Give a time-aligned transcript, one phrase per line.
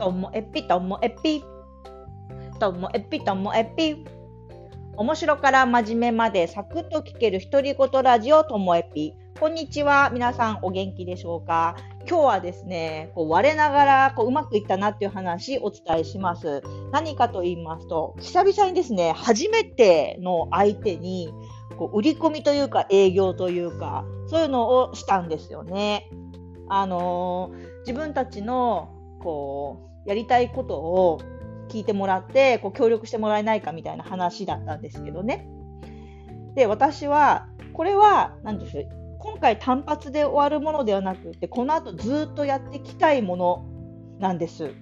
[0.00, 1.44] ともえぴともえぴ。
[2.58, 4.02] ともえぴともえぴ。
[4.96, 9.12] 面白から真面目までサクッと聞ける独り言ラジオともえぴ。
[9.38, 10.08] こんにちは。
[10.10, 11.76] 皆さんお元気でしょうか？
[12.08, 16.62] 今日はですね、こう我ながらこううまくいったなっていう話お伝えします。
[16.92, 21.30] 何かと言いますと、久々にですね、初めての相手に
[21.76, 26.08] こう売り込みというか営業というか、そういうのをしたんですよね。
[26.70, 31.20] あのー、自分たちのこうやりたいことを
[31.68, 35.48] 聞いてもらってこう協力してもらえないかみたいな話だったんですけどね。
[36.54, 38.88] で私はこれは何でしょう
[39.20, 43.64] 今回単発で終わるものではなくてこの後ずっとやっていきたいもの
[44.18, 44.72] なんです。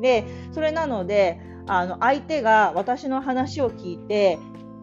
[0.00, 4.38] でそれなのであの相手が私の話を聞いて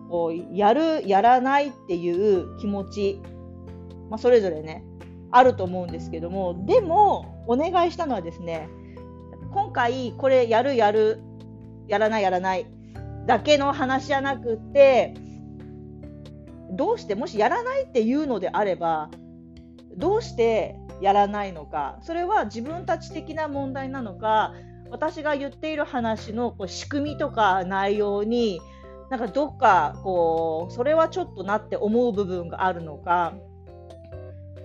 [0.09, 3.21] こうやるやらないっていう気持ち、
[4.09, 4.83] まあ、それぞれね
[5.31, 8.69] あると思うんですけどもでもお願いしたのはですね
[9.51, 11.19] 今回これやるやる
[11.87, 12.65] やらないやらない
[13.25, 15.13] だけの話じゃなくて
[16.71, 19.09] どうしてもしやらないっていうのであれば
[19.95, 24.53] どうしてやらないのかそれは自分たち的な問題なのか
[24.89, 28.59] 私が言っている話のこう仕組みとか内容に
[29.09, 33.33] なんかどっかこうそれはちょっとなって思う部分があるのか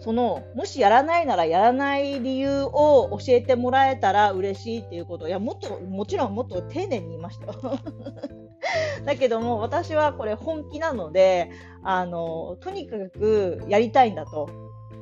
[0.02, 5.28] そのもしやらないならやらない理由を教えてもらえたら嬉しいっていうこと。
[5.28, 7.46] いやもっともちろんもっと丁寧に言いました
[9.06, 11.50] だけども私はこれ本気なので
[11.84, 14.48] あのとにかくやりたいんだと。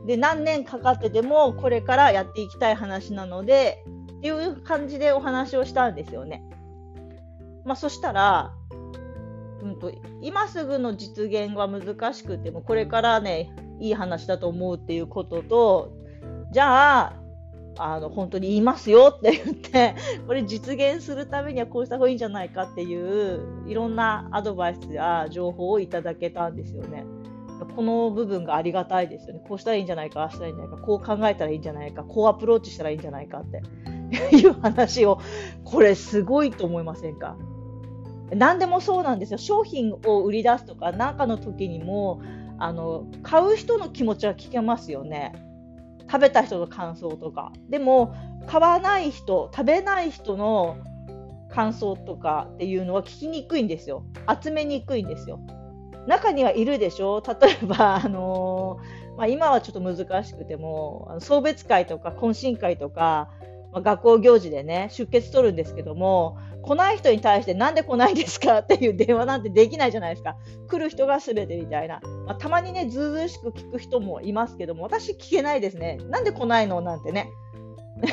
[0.06, 3.84] で何年かかってでもこれからやっていきたい話なので
[4.18, 6.42] っていう感じでお話をしたんですよね。
[7.64, 8.54] まあ、そしたら
[9.62, 9.92] うんと、
[10.22, 15.92] 今すぐの実現は難しくてもこれからねいい話だと思うっていうことと
[16.52, 17.16] じゃあ
[17.78, 19.94] あの本当に言いますよって言って
[20.26, 27.04] これ実現するためにはこうした方がいいんじゃないかっていういろんなアドバイスや情報をいただけたんですよね。
[27.76, 29.42] この部分がありがたいですよね。
[29.46, 33.62] こうしたらいいんじゃないか、ああしたらいいんじゃないか、こう考えたらいいんじゃないか、こうアプローチしたらいいんじゃないかって
[34.36, 35.20] いう話を、
[35.64, 37.36] これすごいと思いませんか？
[38.34, 39.38] 何でもそうなんですよ。
[39.38, 42.20] 商品を売り出すとか、何かの時にも、
[42.58, 45.32] あの買う人の気持ちは聞けますよね。
[46.10, 47.52] 食べた人の感想とか。
[47.68, 48.14] でも、
[48.46, 50.76] 買わない人、食べない人の
[51.50, 54.04] 感想とかっていうのは聞きにくいんですよ。
[54.42, 55.40] 集めにくいんですよ。
[56.06, 63.28] 中にはいるでしょ例えば、あのー、まあ、今はちょっと難しくても送別会とか懇親会とか、
[63.72, 68.58] ま、学校行事でね出血取るんですけども来ない人に対してなんで来ないですか？
[68.58, 70.36] っていう電話なんてできないじゃないですか。
[70.68, 72.00] 来る人が全てみたいな。
[72.26, 75.98] まあ、たまにね、ずうずうしく聞く人もいますけども、私聞けないですね。
[76.10, 76.80] なんで来ないの？
[76.82, 77.30] なんてね。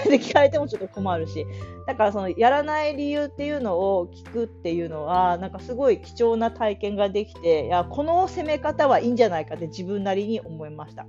[0.05, 1.45] で聞かれてもちょっと困るし。
[1.85, 11.05] だからそのやらない理由っていうのを聞くっていうのは、なんかすごい貴重な体験ができて、いや、この攻め方はいいんじゃないかって自分なりに思いました。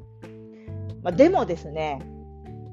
[1.03, 2.00] まあ、でもですね、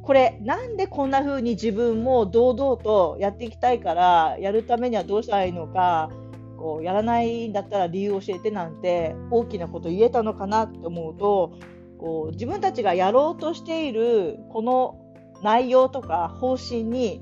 [0.06, 6.12] これなんでこんな風に自分も堂々とやっていきたいからやるためにはどうしたらいいのか
[6.58, 11.58] こうやらないんだったら理由を教えてなんて大きなこと言えたのかなって思うと
[11.98, 15.02] こう自分たちがやろうとしているこの
[15.42, 17.22] 内容とか方針に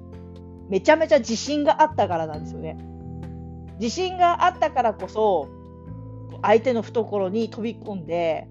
[0.70, 2.78] めちゃめちゃ自信があったからなんですよね。
[3.80, 5.48] 自信があったからこそ
[6.42, 8.48] 相手の懐に飛び込んで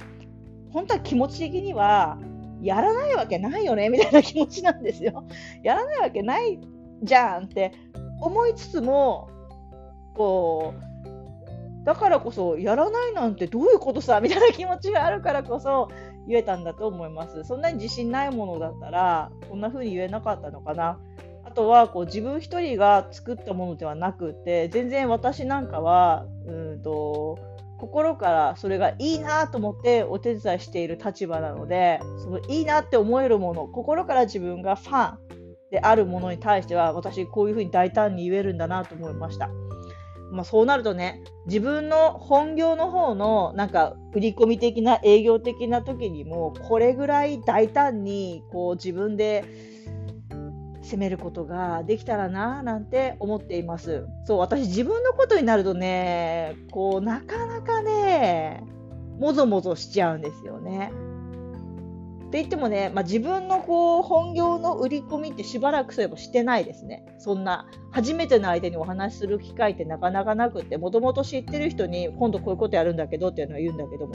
[0.72, 2.19] 本当は気持ち的には
[2.62, 5.24] やらないわけないよねみたいな気持ちなんですよ。
[5.62, 6.60] やらないわけない
[7.02, 7.72] じゃんって
[8.20, 9.28] 思いつつも
[10.14, 15.88] こうだからこそやらないなんてどういうことさみたいな気持ちがあるからこそ
[16.28, 17.42] 言えたんだと思います。
[17.42, 20.98] そんなに自信ないものだったらこんな風に言えなかったのかな。
[21.44, 27.38] あとはこう自分一人が作ったものではなくて全然私なんかはうんと
[27.82, 35.19] 心からそれがいいなと思ってお手伝いしている立場なのでそのいいなって思えるもの心から自分がファン
[35.73, 39.50] であるものに対しては私こういうふうに大胆に言えるんだなと思いました。
[40.31, 49.44] まあ、そうなるとね自分の本業の方のなんか売り込み的な営業的な時にもこれぐらい大胆にこう自分で
[50.82, 54.06] 攻めることができたらななんて思っています。
[54.25, 58.64] そう私自分のことになるとねこうなかなかね
[59.19, 60.93] もぞもぞしちゃうんですよね。
[62.26, 67.05] って言ってもね、まあ、自分のこう本業の売り込みってしばらくそういえばしてないですね。
[67.19, 74.14] そんな初めての相手にお話しする機会ってなかなかなくってもともと知ってる人に今度こういうことやるんだけどっていうのは言うんだけども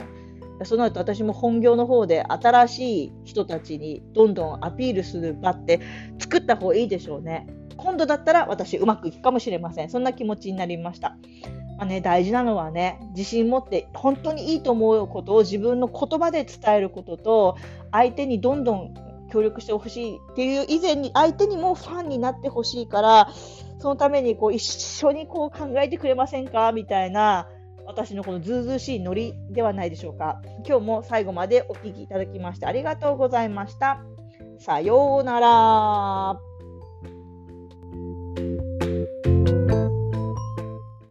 [0.64, 5.80] その後私も本業の方で新しい人たちにどんどんアピールする場って
[6.18, 7.46] 作った方がいいでしょうね。
[7.76, 9.90] 今度だったら私うまくいくかもしれません。
[9.90, 11.16] そんな気持ちになりました。
[11.78, 17.56] まあね、大事なのはね、自信持って本当にいいと思うことを自分の言葉で伝えることと、
[17.92, 18.94] 相手にどんどん
[19.30, 23.30] 協力してほしいっていう以前に相手にもファンになってほしいから、
[23.78, 26.72] そのためにこう一緒にこう考えてくれませんか？
[26.72, 27.46] みたいな、
[27.88, 30.42] 私のこのズうずしいノリではないでしょうか。
[30.66, 34.04] 今日も最後までお聴きいただきましてありがとうございました。
[34.58, 36.47] さようなら。